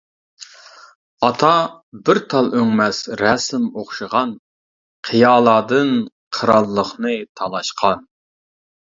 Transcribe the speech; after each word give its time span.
ئاتا 1.25 1.49
بىر 2.07 2.19
تال 2.33 2.49
ئۆڭمەس 2.59 3.01
رەسىم 3.21 3.67
ئوخشىغان، 3.81 4.31
قىيالاردىن 5.11 5.93
قىرانلىقنى 6.39 7.15
تالاشقان. 7.43 8.03